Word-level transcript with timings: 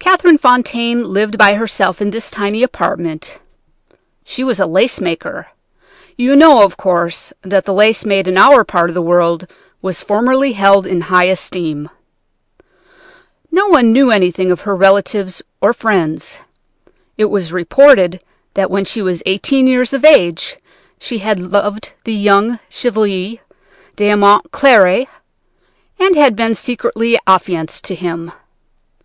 "Catherine 0.00 0.36
Fontaine 0.36 1.04
lived 1.04 1.38
by 1.38 1.54
herself 1.54 2.02
in 2.02 2.10
this 2.10 2.28
tiny 2.28 2.64
apartment. 2.64 3.38
She 4.24 4.42
was 4.42 4.58
a 4.58 4.66
lace 4.66 5.00
maker. 5.00 5.46
You 6.16 6.34
know, 6.34 6.64
of 6.64 6.76
course, 6.76 7.32
that 7.42 7.64
the 7.64 7.72
lace 7.72 8.04
made 8.04 8.26
in 8.26 8.36
our 8.36 8.64
part 8.64 8.90
of 8.90 8.94
the 8.94 9.00
world 9.00 9.46
was 9.80 10.02
formerly 10.02 10.54
held 10.54 10.88
in 10.88 11.02
high 11.02 11.26
esteem. 11.26 11.88
No 13.52 13.68
one 13.68 13.92
knew 13.92 14.10
anything 14.10 14.50
of 14.50 14.62
her 14.62 14.74
relatives 14.74 15.40
or 15.60 15.72
friends. 15.72 16.40
It 17.16 17.26
was 17.26 17.52
reported 17.52 18.20
that 18.54 18.72
when 18.72 18.84
she 18.84 19.00
was 19.02 19.22
eighteen 19.24 19.68
years 19.68 19.92
of 19.92 20.04
age 20.04 20.56
she 20.98 21.18
had 21.18 21.38
loved 21.38 21.92
the 22.02 22.12
young 22.12 22.58
Chevalier 22.68 23.38
d'Aumont 23.94 24.50
Cléry, 24.50 25.06
and 26.00 26.16
had 26.16 26.34
been 26.34 26.56
secretly 26.56 27.16
affianced 27.28 27.84
to 27.84 27.94
him. 27.94 28.32